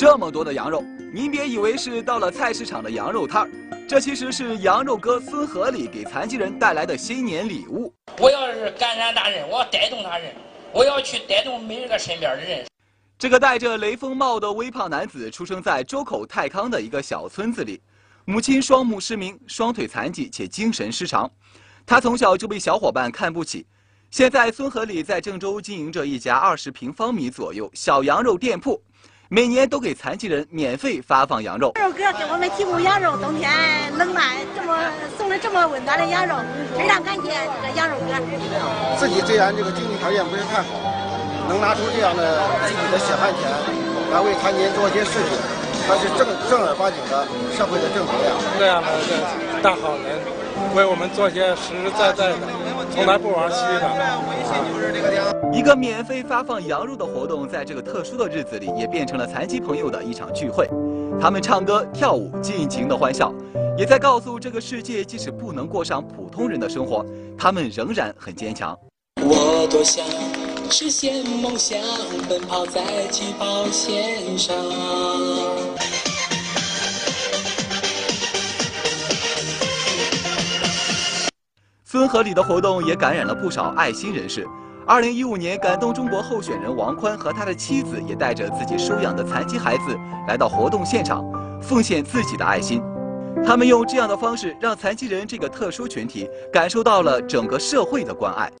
[0.00, 0.82] 这么多的羊肉，
[1.12, 3.50] 您别以为是到了菜市场的羊肉摊儿，
[3.86, 7.92] 这其实是羊肉哥孙和礼给残疾人带来的新年礼物。
[8.16, 10.34] 我要是感染大人，我要带动他人，
[10.72, 12.66] 我要去带动每一个身边的人。
[13.18, 17.78] 这个戴着雷锋帽的微胖男子出生在周口泰康的一个小村子里，
[18.24, 21.30] 母亲双目失明，双腿残疾且精神失常，
[21.84, 23.66] 他从小就被小伙伴看不起。
[24.10, 28.82] 现在孙和礼在郑州经营着一家二十平方米左右小羊肉店铺。
[29.32, 31.70] 每年都给残疾人免费发放羊肉。
[31.76, 33.46] 羊肉哥给我们提供羊肉，冬天
[33.94, 34.20] 冷了
[34.58, 34.74] 这么
[35.16, 36.34] 送的这么温暖的羊肉，
[36.74, 38.18] 非常感谢这个羊肉哥。
[38.98, 40.74] 自己虽然这个经济条件不是太好，
[41.46, 43.46] 能拿出这样的自己的血汗钱
[44.10, 45.38] 来为残疾人做一些事情，
[45.86, 47.22] 他是正正儿八经的
[47.54, 48.34] 社会的正能量。
[48.58, 48.90] 这样的
[49.62, 50.18] 大好人，
[50.74, 52.36] 为我们做些实实在在的，
[52.90, 55.50] 从来不玩虚的。
[55.52, 60.68] 一个免费发放羊肉的活动，在这个特殊的日子里，也变成了残疾朋友的一场聚会。
[61.20, 63.34] 他们唱歌跳舞，尽情的欢笑，
[63.76, 67.04] 也在告诉这个世界，即使不能过上普通人的生活，
[67.36, 68.78] 他们仍然很坚强。
[69.22, 70.06] 我多想
[70.70, 71.78] 实现梦想，
[72.28, 74.54] 奔跑在起跑线上。
[81.92, 84.46] 孙河里的活动也感染了不少爱心人士。
[84.86, 91.24] 二零一五年，感动中国候选人王宽和他的妻子也带着自己收养的残疾孩子来到活动现场，
[91.60, 92.80] 奉献自己的爱心。
[93.44, 98.48] 他们用这样的方式，让残疾人这个特殊群体感受到了整个社会的关爱。